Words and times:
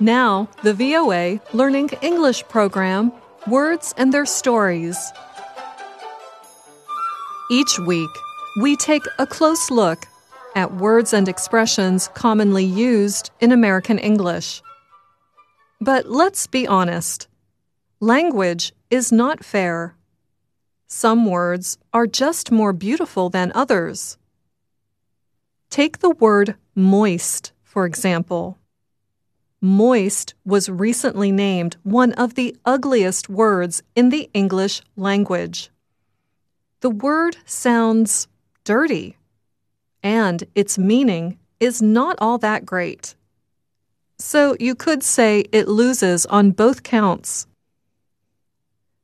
Now, 0.00 0.48
the 0.62 0.74
VOA 0.74 1.40
Learning 1.54 1.88
English 2.02 2.46
program 2.48 3.12
Words 3.46 3.94
and 3.96 4.12
Their 4.12 4.26
Stories. 4.26 4.98
Each 7.50 7.78
week, 7.78 8.10
we 8.60 8.76
take 8.76 9.04
a 9.18 9.26
close 9.26 9.70
look 9.70 10.04
at 10.54 10.74
words 10.74 11.14
and 11.14 11.28
expressions 11.28 12.08
commonly 12.08 12.64
used 12.64 13.30
in 13.40 13.52
American 13.52 13.98
English. 13.98 14.62
But 15.80 16.10
let's 16.10 16.46
be 16.46 16.66
honest 16.66 17.28
language 17.98 18.74
is 18.90 19.10
not 19.10 19.42
fair. 19.42 19.96
Some 20.86 21.24
words 21.24 21.78
are 21.94 22.06
just 22.06 22.52
more 22.52 22.74
beautiful 22.74 23.30
than 23.30 23.50
others. 23.54 24.18
Take 25.70 26.00
the 26.00 26.10
word 26.10 26.56
moist, 26.74 27.52
for 27.64 27.86
example. 27.86 28.58
Moist 29.60 30.34
was 30.44 30.68
recently 30.68 31.32
named 31.32 31.76
one 31.82 32.12
of 32.12 32.34
the 32.34 32.54
ugliest 32.64 33.28
words 33.28 33.82
in 33.94 34.10
the 34.10 34.28
English 34.34 34.82
language. 34.96 35.70
The 36.80 36.90
word 36.90 37.38
sounds 37.46 38.28
dirty, 38.64 39.16
and 40.02 40.44
its 40.54 40.76
meaning 40.76 41.38
is 41.58 41.80
not 41.80 42.16
all 42.20 42.38
that 42.38 42.66
great. 42.66 43.14
So 44.18 44.56
you 44.60 44.74
could 44.74 45.02
say 45.02 45.44
it 45.52 45.68
loses 45.68 46.26
on 46.26 46.50
both 46.50 46.82
counts. 46.82 47.46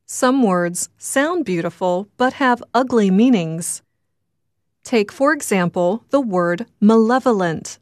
Some 0.06 0.42
words 0.42 0.90
sound 0.98 1.46
beautiful 1.46 2.08
but 2.18 2.34
have 2.34 2.62
ugly 2.74 3.10
meanings. 3.10 3.82
Take, 4.84 5.10
for 5.10 5.32
example, 5.32 6.04
the 6.10 6.20
word 6.20 6.66
malevolent. 6.80 7.78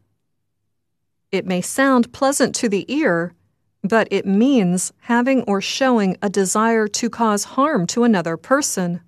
It 1.33 1.47
may 1.47 1.61
sound 1.61 2.13
pleasant 2.13 2.55
to 2.57 2.69
the 2.69 2.85
ear, 2.93 3.35
but 3.83 4.09
it 4.11 4.27
means 4.27 4.93
having 5.03 5.43
or 5.43 5.61
showing 5.61 6.17
a 6.21 6.29
desire 6.29 6.89
to 6.89 7.09
cause 7.09 7.45
harm 7.45 7.87
to 7.89 8.05
another 8.05 8.37
person. 8.37 9.01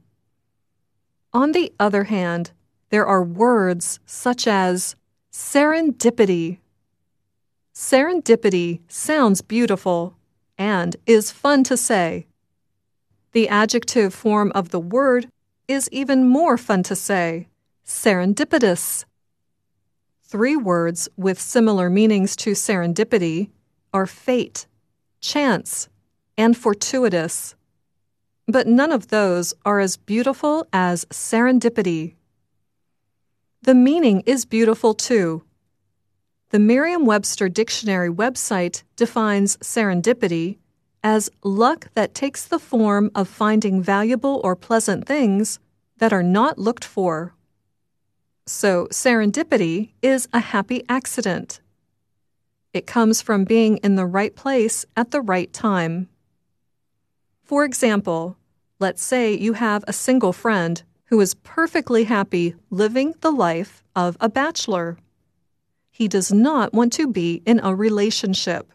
On 1.33 1.53
the 1.53 1.73
other 1.81 2.05
hand, 2.05 2.53
there 2.91 3.07
are 3.07 3.25
words 3.25 3.99
such 4.07 4.47
as 4.47 4.95
serendipity. 5.33 6.59
Serendipity 7.75 8.81
sounds 8.87 9.41
beautiful 9.41 10.15
and 10.59 10.95
is 11.07 11.33
fun 11.33 11.65
to 11.65 11.77
say. 11.77 12.27
The 13.33 13.49
adjective 13.49 14.15
form 14.15 14.53
of 14.55 14.69
the 14.69 14.81
word 14.81 15.29
is 15.67 15.89
even 15.91 16.29
more 16.29 16.59
fun 16.59 16.83
to 16.85 16.95
say 16.95 17.49
serendipitous. 17.85 19.05
Three 20.33 20.57
words 20.57 21.11
with 21.19 21.39
similar 21.39 21.91
meanings 21.91 22.35
to 22.37 22.53
serendipity 22.53 23.51
are 23.93 24.07
fate, 24.07 24.67
chance, 25.21 25.91
and 26.39 26.57
fortuitous. 26.57 27.55
But 28.49 28.67
none 28.67 28.93
of 28.93 29.09
those 29.09 29.53
are 29.67 29.79
as 29.79 29.99
beautiful 29.99 30.67
as 30.73 31.05
serendipity. 31.11 32.15
The 33.61 33.75
meaning 33.75 34.23
is 34.25 34.47
beautiful 34.47 34.95
too. 34.95 35.43
The 36.49 36.59
Merriam 36.59 37.05
Webster 37.05 37.51
Dictionary 37.51 38.09
website 38.09 38.85
defines 38.97 39.59
serendipity 39.59 40.57
as 41.05 41.29
luck 41.45 41.89
that 41.93 42.15
takes 42.15 42.47
the 42.47 42.59
form 42.59 43.11
of 43.15 43.29
finding 43.29 43.83
valuable 43.83 44.41
or 44.43 44.57
pleasant 44.57 45.07
things 45.07 45.59
that 45.99 46.15
are 46.15 46.23
not 46.23 46.59
looked 46.59 46.87
for. 46.87 47.35
So, 48.47 48.89
serendipity 48.91 49.91
is 50.03 50.29
a 50.33 50.41
happy 50.41 50.83
accident. 50.89 51.61
It 52.73 52.89
comes 52.89 53.23
from 53.23 53.45
being 53.45 53.77
in 53.79 53.95
the 53.95 54.07
right 54.07 54.35
place 54.35 54.85
at 54.97 55.13
the 55.13 55.21
right 55.21 55.53
time. 55.53 56.09
For 57.45 57.65
example, 57.65 58.37
let's 58.81 59.03
say 59.03 59.33
you 59.33 59.53
have 59.53 59.85
a 59.87 59.93
single 59.93 60.33
friend 60.33 60.83
who 61.05 61.21
is 61.21 61.35
perfectly 61.35 62.05
happy 62.05 62.57
living 62.69 63.15
the 63.21 63.31
life 63.31 63.85
of 63.95 64.17
a 64.21 64.29
bachelor. 64.29 64.99
He 65.91 66.09
does 66.09 66.33
not 66.33 66.73
want 66.73 66.93
to 66.95 67.07
be 67.07 67.43
in 67.47 67.61
a 67.63 67.75
relationship. 67.75 68.73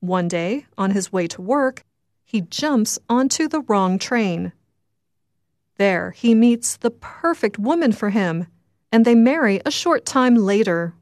One 0.00 0.28
day, 0.28 0.66
on 0.78 0.92
his 0.92 1.12
way 1.12 1.26
to 1.28 1.42
work, 1.42 1.84
he 2.24 2.40
jumps 2.40 2.98
onto 3.08 3.48
the 3.48 3.60
wrong 3.60 3.98
train. 3.98 4.52
There, 5.76 6.12
he 6.12 6.34
meets 6.34 6.76
the 6.76 6.90
perfect 6.90 7.58
woman 7.58 7.92
for 7.92 8.10
him 8.10 8.46
and 8.92 9.06
they 9.06 9.14
marry 9.14 9.60
a 9.64 9.70
short 9.70 10.04
time 10.04 10.36
later. 10.36 10.92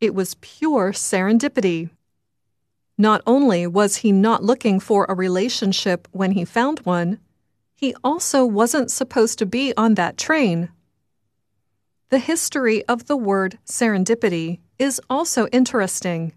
It 0.00 0.14
was 0.14 0.34
pure 0.40 0.92
serendipity. 0.92 1.90
Not 2.98 3.22
only 3.26 3.66
was 3.66 3.98
he 3.98 4.12
not 4.12 4.42
looking 4.42 4.80
for 4.80 5.06
a 5.08 5.14
relationship 5.14 6.08
when 6.10 6.32
he 6.32 6.44
found 6.44 6.80
one, 6.80 7.20
he 7.74 7.94
also 8.02 8.44
wasn't 8.44 8.90
supposed 8.90 9.38
to 9.38 9.46
be 9.46 9.72
on 9.76 9.94
that 9.94 10.16
train. 10.16 10.68
The 12.10 12.18
history 12.18 12.84
of 12.86 13.06
the 13.06 13.16
word 13.16 13.58
serendipity 13.64 14.58
is 14.78 15.00
also 15.08 15.46
interesting. 15.48 16.32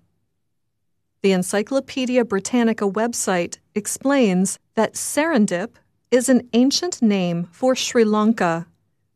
The 1.21 1.31
Encyclopedia 1.31 2.23
Britannica 2.23 2.89
website 2.89 3.57
explains 3.75 4.59
that 4.75 4.93
Serendip 4.93 5.71
is 6.11 6.29
an 6.29 6.47
ancient 6.53 7.01
name 7.01 7.47
for 7.51 7.75
Sri 7.75 8.03
Lanka 8.03 8.67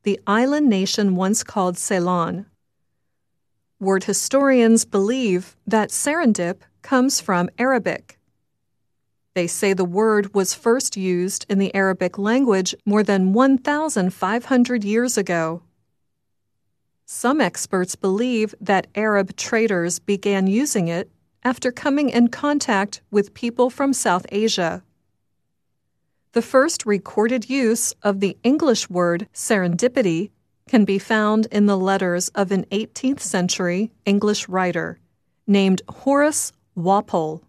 the 0.04 0.20
island 0.26 0.68
nation 0.68 1.16
once 1.16 1.44
called 1.44 1.78
Ceylon. 1.78 2.46
Word 3.80 4.06
historians 4.06 4.86
believe 4.86 5.56
that 5.66 5.90
serendip 5.90 6.62
comes 6.82 7.20
from 7.20 7.50
Arabic. 7.58 8.18
They 9.34 9.48
say 9.48 9.74
the 9.74 9.86
word 9.86 10.34
was 10.34 10.54
first 10.54 10.98
used 10.98 11.46
in 11.50 11.58
the 11.58 11.74
Arabic 11.74 12.18
language 12.18 12.76
more 12.86 13.04
than 13.04 13.34
1,500 13.34 14.84
years 14.84 15.18
ago. 15.18 15.62
Some 17.06 17.40
experts 17.40 17.96
believe 17.96 18.54
that 18.60 18.88
Arab 18.96 19.36
traders 19.36 20.00
began 20.00 20.48
using 20.48 20.88
it 20.88 21.10
after 21.44 21.72
coming 21.72 22.10
in 22.10 22.28
contact 22.28 23.02
with 23.10 23.34
people 23.34 23.70
from 23.70 23.94
South 23.94 24.26
Asia. 24.32 24.84
The 26.34 26.42
first 26.42 26.86
recorded 26.86 27.50
use 27.50 27.94
of 28.04 28.22
the 28.22 28.38
English 28.42 28.90
word 28.90 29.28
serendipity 29.34 30.32
can 30.70 30.86
be 30.86 30.98
found 30.98 31.48
in 31.52 31.66
the 31.66 31.78
letters 31.78 32.30
of 32.30 32.54
an 32.54 32.64
18th 32.72 33.20
century 33.20 33.92
English 34.06 34.48
writer 34.48 34.98
named 35.46 35.82
Horace 35.90 36.54
Walpole. 36.74 37.44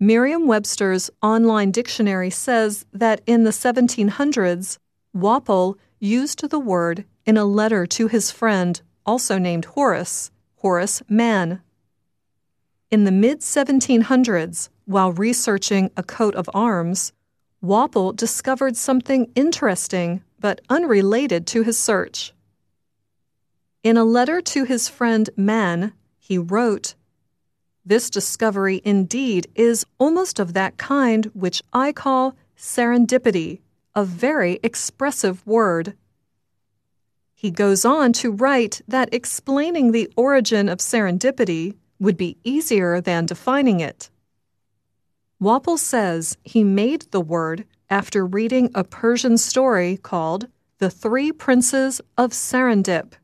Merriam 0.00 0.48
Webster's 0.48 1.10
online 1.22 1.70
dictionary 1.70 2.30
says 2.30 2.86
that 2.92 3.20
in 3.24 3.44
the 3.44 3.50
1700s, 3.50 4.78
Walpole 5.12 5.78
used 6.00 6.50
the 6.50 6.58
word 6.58 7.04
in 7.24 7.36
a 7.36 7.44
letter 7.44 7.86
to 7.86 8.08
his 8.08 8.32
friend, 8.32 8.82
also 9.06 9.38
named 9.38 9.66
Horace, 9.66 10.32
Horace 10.56 11.02
Mann. 11.08 11.60
In 12.90 13.04
the 13.04 13.12
mid 13.12 13.42
1700s, 13.42 14.70
while 14.86 15.12
researching 15.12 15.92
a 15.96 16.02
coat 16.02 16.34
of 16.34 16.50
arms, 16.52 17.12
Walpole 17.62 18.12
discovered 18.12 18.76
something 18.76 19.30
interesting 19.34 20.22
but 20.38 20.62
unrelated 20.70 21.46
to 21.48 21.62
his 21.62 21.76
search. 21.76 22.32
In 23.82 23.96
a 23.96 24.04
letter 24.04 24.40
to 24.40 24.64
his 24.64 24.88
friend 24.88 25.28
Mann, 25.36 25.92
he 26.18 26.38
wrote, 26.38 26.94
This 27.84 28.08
discovery 28.08 28.80
indeed 28.84 29.48
is 29.54 29.84
almost 29.98 30.38
of 30.38 30.54
that 30.54 30.78
kind 30.78 31.26
which 31.34 31.62
I 31.72 31.92
call 31.92 32.34
serendipity, 32.56 33.60
a 33.94 34.04
very 34.04 34.58
expressive 34.62 35.46
word. 35.46 35.94
He 37.34 37.50
goes 37.50 37.84
on 37.84 38.12
to 38.14 38.30
write 38.32 38.80
that 38.86 39.12
explaining 39.12 39.92
the 39.92 40.10
origin 40.16 40.68
of 40.68 40.78
serendipity 40.78 41.74
would 41.98 42.16
be 42.16 42.36
easier 42.44 43.00
than 43.00 43.26
defining 43.26 43.80
it. 43.80 44.10
Walpole 45.40 45.78
says 45.78 46.36
he 46.44 46.62
made 46.62 47.06
the 47.12 47.20
word 47.20 47.64
after 47.88 48.26
reading 48.26 48.70
a 48.74 48.84
Persian 48.84 49.38
story 49.38 49.96
called 49.96 50.48
The 50.80 50.90
Three 50.90 51.32
Princes 51.32 52.02
of 52.18 52.32
Serendip. 52.32 53.14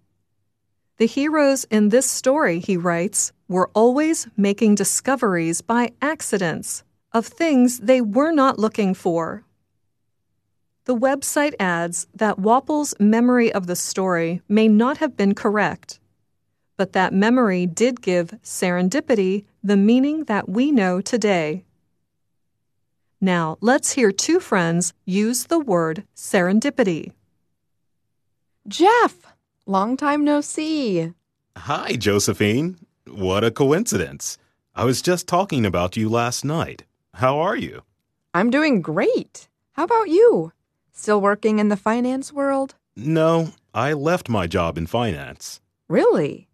The 0.96 1.06
heroes 1.06 1.64
in 1.64 1.90
this 1.90 2.10
story, 2.10 2.58
he 2.58 2.78
writes, 2.78 3.32
were 3.48 3.70
always 3.74 4.28
making 4.34 4.76
discoveries 4.76 5.60
by 5.60 5.92
accidents 6.00 6.84
of 7.12 7.26
things 7.26 7.80
they 7.80 8.00
were 8.00 8.32
not 8.32 8.58
looking 8.58 8.94
for. 8.94 9.44
The 10.86 10.96
website 10.96 11.54
adds 11.60 12.06
that 12.14 12.38
Walpole's 12.38 12.94
memory 12.98 13.52
of 13.52 13.66
the 13.66 13.76
story 13.76 14.40
may 14.48 14.68
not 14.68 14.96
have 14.98 15.18
been 15.18 15.34
correct, 15.34 16.00
but 16.78 16.94
that 16.94 17.12
memory 17.12 17.66
did 17.66 18.00
give 18.00 18.30
serendipity 18.42 19.44
the 19.62 19.76
meaning 19.76 20.24
that 20.24 20.48
we 20.48 20.72
know 20.72 21.02
today. 21.02 21.65
Now, 23.20 23.56
let's 23.60 23.92
hear 23.92 24.12
two 24.12 24.40
friends 24.40 24.92
use 25.04 25.44
the 25.44 25.58
word 25.58 26.04
serendipity. 26.14 27.12
Jeff, 28.68 29.14
long 29.64 29.96
time 29.96 30.24
no 30.24 30.40
see. 30.40 31.12
Hi, 31.56 31.92
Josephine. 31.92 32.76
What 33.06 33.44
a 33.44 33.50
coincidence. 33.50 34.36
I 34.74 34.84
was 34.84 35.00
just 35.00 35.26
talking 35.26 35.64
about 35.64 35.96
you 35.96 36.08
last 36.08 36.44
night. 36.44 36.84
How 37.14 37.38
are 37.38 37.56
you? 37.56 37.82
I'm 38.34 38.50
doing 38.50 38.82
great. 38.82 39.48
How 39.72 39.84
about 39.84 40.08
you? 40.08 40.52
Still 40.92 41.20
working 41.20 41.58
in 41.58 41.68
the 41.68 41.76
finance 41.76 42.32
world? 42.32 42.74
No, 42.94 43.52
I 43.72 43.94
left 43.94 44.28
my 44.28 44.46
job 44.46 44.76
in 44.76 44.86
finance. 44.86 45.60
Really? 45.88 46.48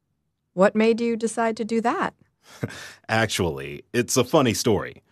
What 0.54 0.76
made 0.76 1.00
you 1.00 1.16
decide 1.16 1.56
to 1.56 1.64
do 1.64 1.80
that? 1.80 2.14
Actually, 3.08 3.84
it's 3.92 4.16
a 4.16 4.24
funny 4.24 4.54
story. 4.54 5.02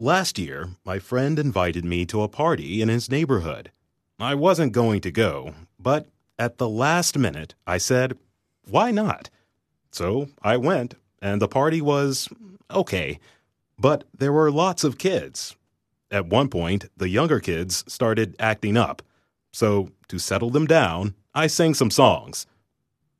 Last 0.00 0.40
year, 0.40 0.70
my 0.84 0.98
friend 0.98 1.38
invited 1.38 1.84
me 1.84 2.04
to 2.06 2.22
a 2.22 2.28
party 2.28 2.82
in 2.82 2.88
his 2.88 3.08
neighborhood. 3.08 3.70
I 4.18 4.34
wasn't 4.34 4.72
going 4.72 5.00
to 5.02 5.12
go, 5.12 5.54
but 5.78 6.08
at 6.36 6.58
the 6.58 6.68
last 6.68 7.16
minute, 7.16 7.54
I 7.64 7.78
said, 7.78 8.18
why 8.68 8.90
not? 8.90 9.30
So 9.92 10.30
I 10.42 10.56
went, 10.56 10.96
and 11.22 11.40
the 11.40 11.46
party 11.46 11.80
was 11.80 12.28
okay, 12.72 13.20
but 13.78 14.02
there 14.12 14.32
were 14.32 14.50
lots 14.50 14.82
of 14.82 14.98
kids. 14.98 15.54
At 16.10 16.26
one 16.26 16.48
point, 16.48 16.86
the 16.96 17.08
younger 17.08 17.38
kids 17.38 17.84
started 17.86 18.34
acting 18.40 18.76
up. 18.76 19.00
So, 19.52 19.90
to 20.08 20.18
settle 20.18 20.50
them 20.50 20.66
down, 20.66 21.14
I 21.36 21.46
sang 21.46 21.72
some 21.72 21.92
songs. 21.92 22.46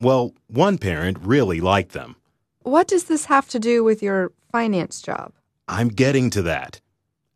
Well, 0.00 0.34
one 0.48 0.78
parent 0.78 1.18
really 1.20 1.60
liked 1.60 1.92
them. 1.92 2.16
What 2.62 2.88
does 2.88 3.04
this 3.04 3.26
have 3.26 3.48
to 3.50 3.60
do 3.60 3.84
with 3.84 4.02
your 4.02 4.32
finance 4.50 5.00
job? 5.00 5.32
I'm 5.66 5.88
getting 5.88 6.30
to 6.30 6.42
that. 6.42 6.80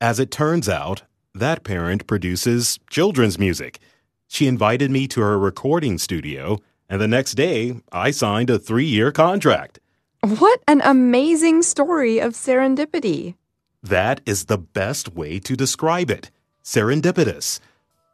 As 0.01 0.21
it 0.21 0.31
turns 0.31 0.69
out, 0.69 1.03
that 1.35 1.65
parent 1.65 2.07
produces 2.07 2.79
children's 2.91 3.39
music. 3.39 3.79
She 4.27 4.47
invited 4.47 4.91
me 4.91 5.09
to 5.09 5.21
her 5.23 5.39
recording 5.39 5.99
studio, 5.99 6.59
and 6.89 7.01
the 7.01 7.09
next 7.09 7.33
day, 7.33 7.81
I 7.91 8.11
signed 8.11 8.51
a 8.51 8.59
three 8.59 8.87
year 8.87 9.13
contract. 9.13 9.81
What 10.21 10.61
an 10.69 10.83
amazing 10.85 11.63
story 11.63 12.19
of 12.19 12.35
serendipity. 12.35 13.35
That 13.83 14.21
is 14.27 14.47
the 14.47 14.59
best 14.59 15.15
way 15.15 15.39
to 15.41 15.57
describe 15.57 16.11
it 16.11 16.31
serendipitous. 16.65 17.61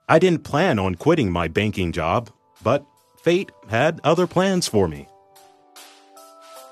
I 0.09 0.21
didn't 0.21 0.45
plan 0.45 0.79
on 0.79 0.95
quitting 0.95 1.33
my 1.33 1.49
banking 1.49 1.91
job, 1.91 2.31
but 2.63 2.87
fate 3.21 3.51
had 3.69 4.01
other 4.05 4.29
plans 4.29 4.69
for 4.69 4.87
me. 4.87 5.09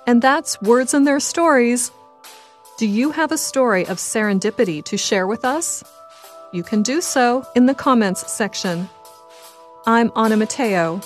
And 0.07 0.23
that's 0.23 0.61
Words 0.63 0.95
and 0.95 1.05
Their 1.07 1.19
Stories. 1.19 1.91
Do 2.79 2.89
you 2.89 3.11
have 3.11 3.33
a 3.33 3.39
story 3.39 3.87
of 3.87 3.99
serendipity 3.99 4.83
to 4.85 4.97
share 4.97 5.27
with 5.27 5.45
us? 5.45 5.85
You 6.53 6.63
can 6.63 6.83
do 6.83 7.03
so 7.03 7.47
in 7.55 7.67
the 7.67 7.75
comments 7.75 8.33
section. 8.33 8.89
I'm 9.87 10.11
Anna 10.17 10.39
Matteo. 10.39 11.03